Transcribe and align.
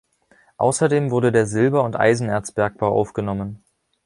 Außerdem 0.57 1.11
wurde 1.11 1.31
der 1.31 1.45
Silber- 1.45 1.83
und 1.83 1.95
Eisenerz-Bergbau 1.95 2.87
aufgenommen. 2.87 3.63